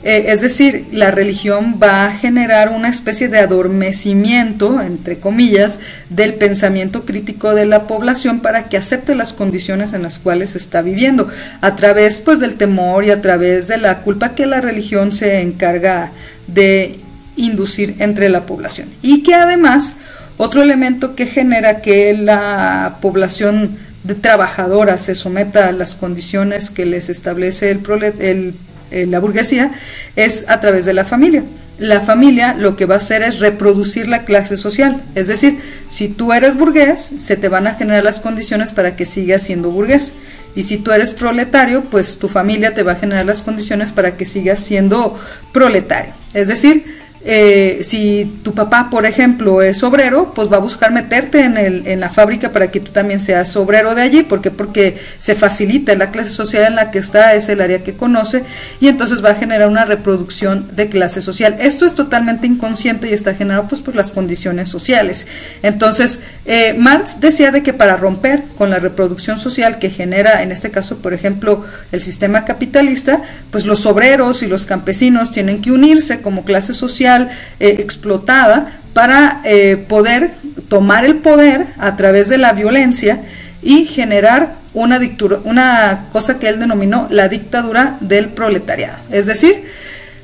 Eh, 0.05 0.27
es 0.29 0.43
decir, 0.43 0.85
la 0.93 1.11
religión 1.11 1.81
va 1.83 2.05
a 2.05 2.13
generar 2.13 2.69
una 2.69 2.91
especie 2.91 3.29
de 3.29 3.39
adormecimiento, 3.39 4.83
entre 4.83 5.19
comillas, 5.19 5.79
del 6.11 6.35
pensamiento 6.35 7.07
crítico 7.07 7.55
de 7.55 7.65
la 7.65 7.87
población 7.87 8.41
para 8.41 8.69
que 8.69 8.77
acepte 8.77 9.15
las 9.15 9.33
condiciones 9.33 9.95
en 9.95 10.03
las 10.03 10.19
cuales 10.19 10.57
está 10.57 10.83
viviendo, 10.83 11.29
a 11.63 11.75
través 11.75 12.21
pues 12.21 12.39
del 12.39 12.57
temor 12.57 13.05
y 13.05 13.13
a 13.13 13.23
través 13.23 13.67
de 13.67 13.79
la 13.79 14.03
culpa 14.03 14.35
que 14.35 14.45
la 14.45 14.61
religión 14.61 15.15
se 15.15 15.41
encarga 15.41 16.13
de 16.49 17.01
inducir 17.37 17.97
entre 17.99 18.29
la 18.29 18.47
población. 18.47 18.88
Y 19.03 19.23
que 19.23 19.35
además, 19.35 19.97
otro 20.37 20.62
elemento 20.62 21.14
que 21.14 21.26
genera 21.26 21.81
que 21.81 22.12
la 22.14 22.99
población 23.00 23.76
de 24.05 24.14
trabajadora 24.14 24.99
se 24.99 25.14
someta 25.14 25.69
a 25.69 25.73
las 25.73 25.95
condiciones 25.95 26.71
que 26.71 26.87
les 26.87 27.09
establece 27.09 27.71
el, 27.71 28.55
la 28.91 29.19
burguesía 29.19 29.73
es 30.14 30.45
a 30.49 30.61
través 30.61 30.85
de 30.85 30.93
la 30.93 31.05
familia. 31.05 31.43
La 31.79 32.03
familia 32.03 32.55
lo 32.55 32.76
que 32.76 32.87
va 32.87 32.95
a 32.95 32.99
hacer 32.99 33.23
es 33.23 33.41
reproducir 33.41 34.07
la 34.07 34.25
clase 34.25 34.57
social. 34.57 35.03
Es 35.17 35.26
decir, 35.26 35.59
si 35.88 36.07
tú 36.07 36.33
eres 36.33 36.57
burgués, 36.57 37.14
se 37.19 37.37
te 37.37 37.49
van 37.49 37.67
a 37.67 37.75
generar 37.75 38.05
las 38.05 38.21
condiciones 38.21 38.71
para 38.71 38.95
que 38.95 39.07
sigas 39.07 39.43
siendo 39.43 39.73
burgués. 39.73 40.12
Y 40.55 40.62
si 40.62 40.76
tú 40.76 40.93
eres 40.93 41.12
proletario, 41.12 41.87
pues 41.91 42.19
tu 42.19 42.29
familia 42.29 42.75
te 42.75 42.85
va 42.85 42.93
a 42.93 42.97
generar 42.97 43.26
las 43.26 43.43
condiciones 43.43 43.91
para 43.91 44.17
que 44.17 44.25
sigas 44.25 44.61
siendo 44.61 45.19
proletario. 45.53 46.12
Es 46.33 46.47
decir, 46.47 46.85
eh, 47.26 47.81
si 47.83 48.40
tu 48.43 48.54
papá, 48.54 48.90
por 48.90 49.07
ejemplo, 49.07 49.62
es 49.62 49.83
obrero, 49.83 50.35
pues 50.35 50.52
va 50.52 50.57
a 50.57 50.61
buscar 50.61 50.93
meterte 50.93 51.40
en, 51.40 51.57
el, 51.57 51.87
en 51.87 52.00
la 52.00 52.11
fábrica 52.11 52.52
para 52.52 52.71
que 52.71 52.81
tú 52.81 52.93
también 52.93 53.23
seas 53.23 53.57
obrero 53.57 53.95
de 53.95 54.02
allí, 54.02 54.23
porque 54.23 54.50
porque 54.50 54.99
se 55.19 55.35
facilita 55.35 55.95
la 55.95 56.11
clase 56.11 56.31
social 56.31 56.66
en 56.66 56.76
la 56.76 56.90
que 56.90 56.99
está, 56.99 57.35
es 57.35 57.49
el 57.49 57.62
área 57.62 57.83
que 57.83 57.95
conoce, 57.95 58.45
y 58.78 58.88
entonces 58.88 59.25
va 59.25 59.31
a 59.31 59.35
generar 59.37 59.69
una 59.69 59.87
reproducción 59.87 60.69
de 60.76 60.90
clase 60.90 61.23
social. 61.23 61.57
Esto 61.61 61.87
es 61.87 61.95
totalmente 61.95 62.47
inconsciente 62.47 63.09
y 63.09 63.14
está 63.14 63.35
generado 63.35 63.69
pues 63.69 63.81
por 63.81 63.97
las 63.97 64.12
condiciones 64.12 64.69
sociales. 64.69 65.26
Entonces, 65.62 66.21
eh, 66.45 66.75
Marx 66.76 67.21
decía 67.21 67.50
de 67.52 67.62
que 67.62 67.73
para 67.73 67.97
romper 67.97 68.43
con 68.59 68.69
la 68.69 68.81
reproducción 68.81 69.40
social 69.40 69.78
que 69.78 69.88
genera, 69.88 70.43
en 70.43 70.52
este 70.52 70.71
caso, 70.71 70.99
por 70.99 71.14
ejemplo, 71.14 71.64
el 71.90 72.02
sistema 72.02 72.45
capitalista, 72.45 73.23
pues 73.50 73.64
los 73.64 73.87
obreros 73.87 74.43
y 74.43 74.47
los 74.47 74.66
campesinos 74.66 75.31
tienen 75.31 75.62
que 75.62 75.73
unirse 75.73 76.21
como 76.21 76.45
clase 76.45 76.75
social 76.75 77.13
eh, 77.23 77.76
explotada 77.78 78.80
para 78.92 79.40
eh, 79.44 79.76
poder 79.88 80.33
tomar 80.68 81.04
el 81.04 81.16
poder 81.16 81.66
a 81.78 81.97
través 81.97 82.28
de 82.28 82.38
la 82.38 82.52
violencia 82.52 83.23
y 83.62 83.85
generar 83.87 84.56
una, 84.73 84.99
dictadura, 84.99 85.40
una 85.44 86.06
cosa 86.12 86.38
que 86.38 86.49
él 86.49 86.61
denominó 86.61 87.09
la 87.11 87.28
dictadura 87.28 87.97
del 88.00 88.28
proletariado. 88.28 88.99
Es 89.11 89.26
decir, 89.26 89.64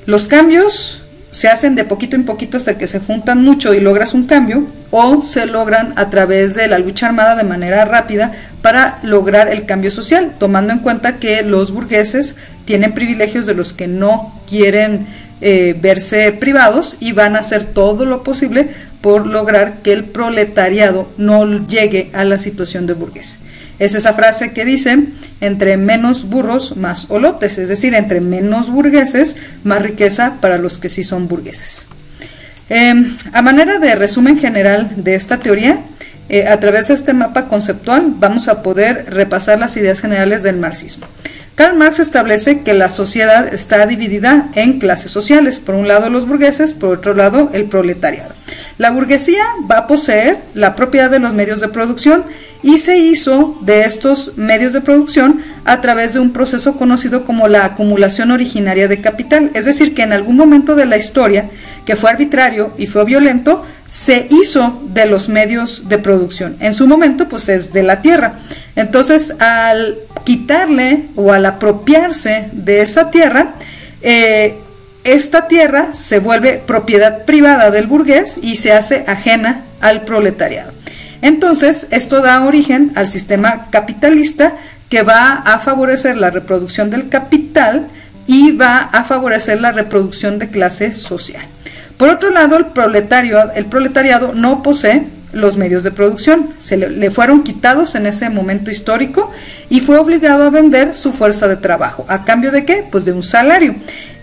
los 0.07 0.29
cambios 0.29 1.03
se 1.33 1.49
hacen 1.49 1.75
de 1.75 1.85
poquito 1.85 2.17
en 2.17 2.25
poquito 2.25 2.57
hasta 2.57 2.77
que 2.77 2.87
se 2.87 2.99
juntan 2.99 3.45
mucho 3.45 3.73
y 3.73 3.81
logras 3.81 4.15
un 4.15 4.27
cambio, 4.27 4.67
o 4.91 5.23
se 5.23 5.47
logran 5.47 5.93
a 5.97 6.11
través 6.11 6.55
de 6.55 6.67
la 6.67 6.79
lucha 6.79 7.07
armada 7.07 7.37
de 7.37 7.45
manera 7.45 7.85
rápida 7.85 8.33
para 8.63 8.99
lograr 9.03 9.49
el 9.49 9.65
cambio 9.65 9.91
social, 9.91 10.35
tomando 10.39 10.73
en 10.73 10.81
cuenta 10.81 11.19
que 11.19 11.43
los 11.43 11.71
burgueses 11.71 12.37
tienen 12.65 12.95
privilegios 12.95 13.47
de 13.47 13.55
los 13.55 13.73
que 13.73 13.87
no 13.87 14.41
quieren 14.49 15.07
eh, 15.41 15.77
verse 15.81 16.33
privados 16.33 16.97
y 17.01 17.13
van 17.13 17.37
a 17.37 17.41
hacer 17.41 17.65
todo 17.65 18.05
lo 18.05 18.23
posible 18.23 18.69
por 19.01 19.27
lograr 19.27 19.83
que 19.83 19.93
el 19.93 20.05
proletariado 20.05 21.11
no 21.17 21.67
llegue 21.67 22.11
a 22.13 22.25
la 22.25 22.39
situación 22.39 22.87
de 22.87 22.95
burgués. 22.95 23.39
Es 23.79 23.95
esa 23.95 24.13
frase 24.13 24.53
que 24.53 24.67
dice, 24.67 25.07
entre 25.41 25.79
menos 25.79 26.29
burros, 26.29 26.77
más 26.77 27.07
olotes, 27.09 27.57
es 27.57 27.69
decir, 27.69 27.95
entre 27.95 28.21
menos 28.21 28.69
burgueses, 28.69 29.37
más 29.65 29.81
riqueza 29.81 30.37
para 30.43 30.59
los 30.59 30.77
que 30.77 30.91
sí 30.91 31.03
son 31.03 31.29
burgueses. 31.29 31.87
Em, 32.69 33.17
a 33.33 33.41
manera 33.41 33.79
de 33.79 33.95
resumen 33.95 34.39
general 34.39 34.93
de 34.97 35.15
esta 35.15 35.39
teoría, 35.39 35.83
eh, 36.29 36.47
a 36.47 36.61
través 36.61 36.89
de 36.89 36.95
este 36.95 37.15
mapa 37.15 37.49
conceptual 37.49 38.15
vamos 38.19 38.47
a 38.49 38.63
poder 38.63 39.07
repasar 39.09 39.59
las 39.59 39.77
ideas 39.77 40.01
generales 40.01 40.43
del 40.43 40.59
marxismo. 40.59 41.07
Karl 41.61 41.77
Marx 41.77 41.99
establece 41.99 42.63
que 42.63 42.73
la 42.73 42.89
sociedad 42.89 43.53
está 43.53 43.85
dividida 43.85 44.49
en 44.55 44.79
clases 44.79 45.11
sociales, 45.11 45.61
por 45.61 45.75
un 45.75 45.89
lado 45.89 46.09
los 46.09 46.27
burgueses, 46.27 46.73
por 46.73 46.89
otro 46.89 47.13
lado 47.13 47.51
el 47.53 47.67
proletariado. 47.67 48.35
La 48.79 48.93
burguesía 48.93 49.45
va 49.71 49.81
a 49.81 49.87
poseer 49.87 50.39
la 50.55 50.75
propiedad 50.75 51.11
de 51.11 51.19
los 51.19 51.35
medios 51.35 51.61
de 51.61 51.69
producción 51.69 52.25
y 52.63 52.79
se 52.79 52.99
hizo 52.99 53.57
de 53.63 53.83
estos 53.83 54.37
medios 54.37 54.73
de 54.73 54.81
producción 54.81 55.41
a 55.65 55.81
través 55.81 56.13
de 56.13 56.21
un 56.21 56.33
proceso 56.33 56.77
conocido 56.77 57.25
como 57.25 57.49
la 57.49 57.65
acumulación 57.65 58.31
originaria 58.31 58.89
de 58.89 59.01
capital, 59.01 59.51
es 59.55 59.65
decir, 59.65 59.95
que 59.95 60.03
en 60.03 60.13
algún 60.13 60.37
momento 60.37 60.77
de 60.77 60.87
la 60.87 60.97
historia, 60.97 61.51
que 61.85 61.97
fue 61.97 62.11
arbitrario 62.11 62.73
y 62.77 62.87
fue 62.87 63.05
violento, 63.05 63.63
se 63.87 64.29
hizo 64.31 64.83
de 64.93 65.07
los 65.07 65.29
medios 65.29 65.89
de 65.89 65.99
producción. 65.99 66.57
En 66.61 66.75
su 66.75 66.87
momento, 66.87 67.29
pues 67.29 67.49
es 67.49 67.73
de 67.73 67.83
la 67.83 68.03
tierra. 68.03 68.39
Entonces, 68.77 69.35
al 69.39 69.99
quitarle 70.25 71.07
o 71.17 71.33
al 71.33 71.47
apropiarse 71.47 72.51
de 72.53 72.83
esa 72.83 73.11
tierra, 73.11 73.55
eh, 74.03 74.59
esta 75.05 75.49
tierra 75.49 75.95
se 75.95 76.19
vuelve 76.19 76.63
propiedad 76.65 77.25
privada 77.25 77.71
del 77.71 77.87
burgués 77.87 78.39
y 78.43 78.57
se 78.57 78.73
hace 78.73 79.05
ajena 79.07 79.65
al 79.81 80.03
proletariado. 80.03 80.80
Entonces, 81.23 81.87
esto 81.91 82.23
da 82.23 82.45
origen 82.45 82.93
al 82.95 83.09
sistema 83.09 83.69
capitalista 83.71 84.55
que 84.89 85.03
va 85.03 85.35
a 85.35 85.59
favorecer 85.59 86.17
la 86.17 86.31
reproducción 86.31 86.91
del 86.91 87.09
capital 87.09 87.89
y 88.27 88.53
va 88.53 88.79
a 88.79 89.05
favorecer 89.05 89.61
la 89.61 89.73
reproducción 89.73 90.39
de 90.39 90.51
clase 90.51 90.93
social. 90.93 91.43
Por 91.97 92.09
otro 92.09 92.31
lado, 92.31 92.57
el, 92.57 92.67
proletario, 92.67 93.53
el 93.55 93.67
proletariado 93.67 94.35
no 94.35 94.63
posee 94.63 95.05
los 95.33 95.57
medios 95.57 95.83
de 95.83 95.91
producción. 95.91 96.55
Se 96.59 96.77
le, 96.77 97.11
fueron 97.11 97.43
quitados 97.43 97.95
en 97.95 98.07
ese 98.07 98.31
momento 98.31 98.71
histórico 98.71 99.31
y 99.69 99.81
fue 99.81 99.99
obligado 99.99 100.45
a 100.45 100.51
vender 100.51 100.97
su 100.97 101.13
fuerza 101.13 101.47
de 101.47 101.57
trabajo. 101.57 102.05
¿A 102.09 102.25
cambio 102.25 102.51
de 102.51 102.65
qué? 102.65 102.85
Pues 102.91 103.05
de 103.05 103.13
un 103.13 103.23
salario. 103.23 103.75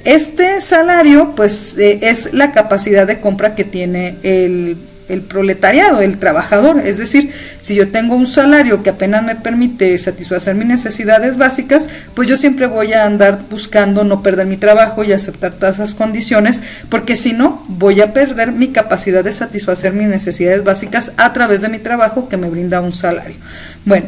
Este 0.04 0.62
salario, 0.62 1.36
pues, 1.36 1.78
eh, 1.78 2.00
es 2.02 2.34
la 2.34 2.52
capacidad 2.52 3.06
de 3.06 3.20
compra 3.20 3.56
que 3.56 3.64
tiene 3.64 4.18
el 4.24 4.78
el 5.10 5.22
proletariado, 5.22 6.02
el 6.02 6.18
trabajador. 6.18 6.80
Es 6.80 6.98
decir, 6.98 7.32
si 7.60 7.76
yo 7.76 7.92
tengo 7.92 8.16
un 8.16 8.26
salario 8.26 8.84
que 8.84 8.90
apenas 8.90 9.24
me 9.24 9.36
permite 9.36 9.98
satisfacer 9.98 10.56
mis 10.56 10.68
necesidades 10.68 11.38
básicas, 11.38 11.88
pues 12.14 12.28
yo 12.28 12.36
siempre 12.36 12.68
voy 12.68 12.94
a 12.94 13.06
andar 13.06 13.46
buscando 13.50 14.04
no 14.04 14.24
perder 14.24 14.48
mi 14.48 14.58
trabajo 14.58 15.04
y 15.04 15.14
aceptar 15.14 15.54
todas 15.54 15.76
esas 15.76 15.96
condiciones, 15.96 16.62
porque 16.90 17.16
si 17.16 17.34
no, 17.34 17.64
voy 17.68 18.02
a 18.02 18.14
perder 18.14 18.52
mi 18.52 18.70
capacidad 18.70 19.24
de 19.24 19.34
satisfacer 19.34 19.94
mis 19.94 20.08
necesidades 20.08 20.64
básicas 20.64 21.12
a 21.18 21.34
través 21.34 21.62
de 21.62 21.70
mi 21.70 21.80
trabajo 21.80 22.28
que 22.30 22.38
me 22.38 22.50
brinda 22.50 22.82
un 22.82 22.94
salario. 22.94 23.36
Bueno. 23.86 24.08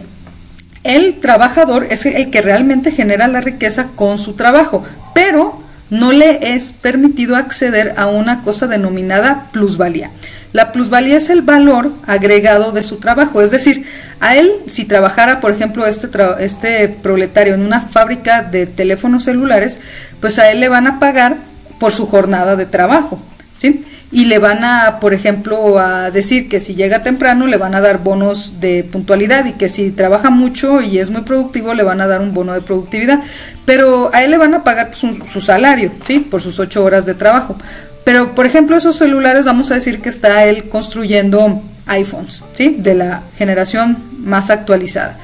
El 0.81 1.19
trabajador 1.19 1.87
es 1.89 2.05
el 2.05 2.29
que 2.31 2.41
realmente 2.41 2.91
genera 2.91 3.27
la 3.27 3.41
riqueza 3.41 3.89
con 3.95 4.17
su 4.17 4.35
trabajo, 4.35 4.81
pero 5.13 5.61
no 5.89 6.11
le 6.11 6.55
es 6.55 6.71
permitido 6.71 7.35
acceder 7.35 7.95
a 7.97 8.07
una 8.07 8.41
cosa 8.41 8.67
denominada 8.67 9.49
plusvalía. 9.51 10.11
La 10.51 10.71
plusvalía 10.71 11.17
es 11.17 11.29
el 11.29 11.41
valor 11.41 11.91
agregado 12.07 12.71
de 12.71 12.83
su 12.83 12.97
trabajo, 12.97 13.41
es 13.41 13.51
decir, 13.51 13.85
a 14.19 14.35
él 14.35 14.51
si 14.67 14.85
trabajara, 14.85 15.41
por 15.41 15.51
ejemplo, 15.51 15.85
este, 15.85 16.09
este 16.39 16.89
proletario 16.89 17.53
en 17.53 17.61
una 17.61 17.81
fábrica 17.81 18.41
de 18.41 18.65
teléfonos 18.65 19.25
celulares, 19.25 19.79
pues 20.19 20.39
a 20.39 20.51
él 20.51 20.59
le 20.59 20.69
van 20.69 20.87
a 20.87 20.99
pagar 20.99 21.37
por 21.79 21.91
su 21.91 22.07
jornada 22.07 22.55
de 22.55 22.65
trabajo. 22.65 23.21
¿Sí? 23.57 23.83
Y 24.11 24.25
le 24.25 24.39
van 24.39 24.63
a, 24.63 24.99
por 24.99 25.13
ejemplo, 25.13 25.77
a 25.79 26.09
decir 26.09 26.49
que 26.49 26.59
si 26.59 26.75
llega 26.75 27.03
temprano 27.03 27.45
le 27.45 27.57
van 27.57 27.75
a 27.75 27.81
dar 27.81 27.99
bonos 27.99 28.59
de 28.59 28.83
puntualidad 28.83 29.45
y 29.45 29.53
que 29.53 29.69
si 29.69 29.91
trabaja 29.91 30.29
mucho 30.29 30.81
y 30.81 30.97
es 30.97 31.11
muy 31.11 31.21
productivo 31.21 31.73
le 31.73 31.83
van 31.83 32.01
a 32.01 32.07
dar 32.07 32.21
un 32.21 32.33
bono 32.33 32.53
de 32.53 32.61
productividad, 32.61 33.21
pero 33.65 34.09
a 34.13 34.23
él 34.23 34.31
le 34.31 34.37
van 34.37 34.55
a 34.55 34.63
pagar 34.63 34.91
su, 34.95 35.25
su 35.27 35.41
salario, 35.41 35.91
¿sí? 36.05 36.19
Por 36.19 36.41
sus 36.41 36.59
ocho 36.59 36.83
horas 36.83 37.05
de 37.05 37.13
trabajo. 37.13 37.55
Pero, 38.03 38.33
por 38.33 38.47
ejemplo, 38.47 38.75
esos 38.75 38.97
celulares, 38.97 39.45
vamos 39.45 39.69
a 39.69 39.75
decir 39.75 40.01
que 40.01 40.09
está 40.09 40.45
él 40.45 40.69
construyendo 40.69 41.61
iPhones, 41.85 42.43
¿sí? 42.53 42.77
De 42.79 42.95
la 42.95 43.23
generación 43.37 44.09
más 44.17 44.49
actualizada. 44.49 45.19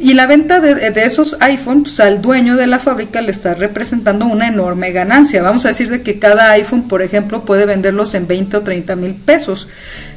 Y 0.00 0.14
la 0.14 0.26
venta 0.26 0.60
de, 0.60 0.92
esos 1.04 1.36
iPhones 1.40 1.82
pues, 1.82 2.00
al 2.00 2.22
dueño 2.22 2.56
de 2.56 2.66
la 2.66 2.78
fábrica 2.78 3.20
le 3.20 3.30
está 3.30 3.54
representando 3.54 4.26
una 4.26 4.48
enorme 4.48 4.92
ganancia. 4.92 5.42
Vamos 5.42 5.64
a 5.64 5.68
decir 5.68 5.90
de 5.90 6.02
que 6.02 6.18
cada 6.18 6.50
iPhone, 6.52 6.88
por 6.88 7.02
ejemplo, 7.02 7.44
puede 7.44 7.66
venderlos 7.66 8.14
en 8.14 8.26
20 8.26 8.56
o 8.56 8.62
30 8.62 8.96
mil 8.96 9.14
pesos. 9.14 9.68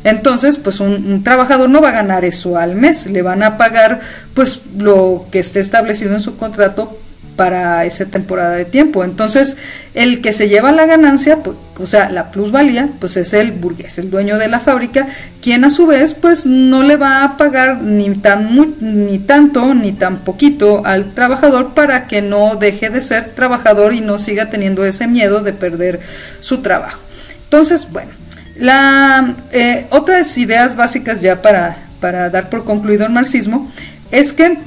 Entonces, 0.03 0.57
pues 0.57 0.79
un, 0.79 1.05
un, 1.05 1.23
trabajador 1.23 1.69
no 1.69 1.81
va 1.81 1.89
a 1.89 1.93
ganar 1.93 2.25
eso 2.25 2.57
al 2.57 2.75
mes. 2.75 3.05
Le 3.05 3.21
van 3.21 3.43
a 3.43 3.57
pagar 3.57 3.99
pues 4.33 4.61
lo 4.77 5.27
que 5.31 5.39
esté 5.39 5.59
establecido 5.59 6.13
en 6.13 6.21
su 6.21 6.37
contrato 6.37 6.97
para 7.35 7.85
esa 7.85 8.05
temporada 8.05 8.55
de 8.55 8.65
tiempo. 8.65 9.03
Entonces, 9.03 9.57
el 9.93 10.21
que 10.21 10.33
se 10.33 10.47
lleva 10.47 10.71
la 10.71 10.85
ganancia, 10.85 11.43
pues, 11.43 11.57
o 11.77 11.87
sea, 11.87 12.09
la 12.09 12.31
plusvalía, 12.31 12.89
pues 12.99 13.17
es 13.17 13.33
el 13.33 13.51
burgués, 13.51 13.97
el 13.97 14.09
dueño 14.09 14.37
de 14.37 14.47
la 14.47 14.59
fábrica, 14.59 15.07
quien 15.41 15.65
a 15.65 15.69
su 15.69 15.87
vez, 15.87 16.13
pues 16.13 16.45
no 16.45 16.83
le 16.83 16.97
va 16.97 17.23
a 17.23 17.37
pagar 17.37 17.81
ni 17.81 18.13
tan 18.15 18.55
ni 18.79 19.19
tanto 19.19 19.73
ni 19.73 19.91
tan 19.91 20.23
poquito 20.23 20.85
al 20.85 21.13
trabajador 21.13 21.73
para 21.73 22.07
que 22.07 22.21
no 22.21 22.55
deje 22.55 22.89
de 22.89 23.01
ser 23.01 23.33
trabajador 23.33 23.93
y 23.93 24.01
no 24.01 24.19
siga 24.19 24.49
teniendo 24.49 24.85
ese 24.85 25.07
miedo 25.07 25.41
de 25.41 25.53
perder 25.53 25.99
su 26.39 26.61
trabajo. 26.61 26.99
Entonces, 27.43 27.87
bueno, 27.91 28.11
la 28.55 29.35
eh, 29.51 29.87
otras 29.89 30.37
ideas 30.37 30.75
básicas 30.75 31.21
ya 31.21 31.41
para, 31.41 31.77
para 31.99 32.29
dar 32.29 32.49
por 32.49 32.63
concluido 32.63 33.05
el 33.05 33.11
marxismo 33.11 33.71
es 34.11 34.33
que 34.33 34.59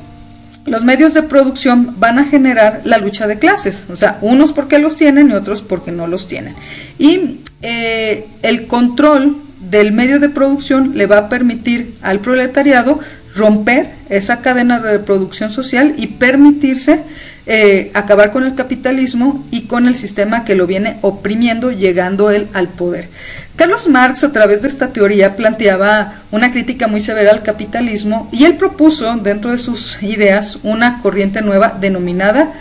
los 0.66 0.84
medios 0.84 1.14
de 1.14 1.22
producción 1.22 1.96
van 1.98 2.18
a 2.18 2.24
generar 2.24 2.80
la 2.84 2.98
lucha 2.98 3.26
de 3.26 3.38
clases, 3.38 3.84
o 3.90 3.96
sea, 3.96 4.18
unos 4.22 4.52
porque 4.52 4.78
los 4.78 4.96
tienen 4.96 5.30
y 5.30 5.32
otros 5.32 5.62
porque 5.62 5.92
no 5.92 6.06
los 6.06 6.26
tienen. 6.26 6.54
Y 6.98 7.40
eh, 7.62 8.26
el 8.42 8.66
control 8.66 9.42
del 9.70 9.92
medio 9.92 10.20
de 10.20 10.28
producción 10.28 10.92
le 10.94 11.06
va 11.06 11.18
a 11.18 11.28
permitir 11.28 11.96
al 12.02 12.20
proletariado 12.20 12.98
romper 13.34 13.93
esa 14.08 14.40
cadena 14.40 14.78
de 14.80 14.98
producción 14.98 15.52
social 15.52 15.94
y 15.96 16.08
permitirse 16.08 17.02
eh, 17.46 17.90
acabar 17.92 18.32
con 18.32 18.44
el 18.44 18.54
capitalismo 18.54 19.44
y 19.50 19.62
con 19.66 19.86
el 19.86 19.94
sistema 19.94 20.44
que 20.44 20.54
lo 20.54 20.66
viene 20.66 20.98
oprimiendo, 21.02 21.70
llegando 21.70 22.30
él 22.30 22.48
al 22.54 22.68
poder. 22.68 23.10
Carlos 23.56 23.86
Marx 23.86 24.24
a 24.24 24.32
través 24.32 24.62
de 24.62 24.68
esta 24.68 24.94
teoría 24.94 25.36
planteaba 25.36 26.22
una 26.30 26.52
crítica 26.52 26.88
muy 26.88 27.02
severa 27.02 27.30
al 27.30 27.42
capitalismo 27.42 28.30
y 28.32 28.44
él 28.44 28.56
propuso 28.56 29.14
dentro 29.16 29.50
de 29.50 29.58
sus 29.58 30.02
ideas 30.02 30.58
una 30.62 31.02
corriente 31.02 31.42
nueva 31.42 31.76
denominada 31.78 32.54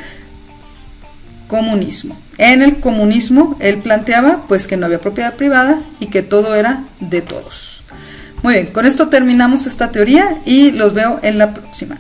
comunismo. 1.48 2.20
En 2.38 2.62
el 2.62 2.80
comunismo 2.80 3.56
él 3.62 3.78
planteaba 3.78 4.44
pues 4.48 4.68
que 4.68 4.76
no 4.76 4.86
había 4.86 5.00
propiedad 5.00 5.36
privada 5.36 5.82
y 6.00 6.08
que 6.08 6.24
todo 6.24 6.56
era 6.56 6.84
de 7.00 7.22
todos. 7.22 7.73
Muy 8.44 8.56
bien, 8.56 8.68
con 8.68 8.86
esto 8.86 9.08
terminamos 9.08 9.68
esta 9.68 9.92
teoría 9.92 10.42
y 10.46 10.72
los 10.72 10.94
veo 10.94 11.18
en 11.24 11.38
la 11.38 11.54
próxima. 11.54 11.98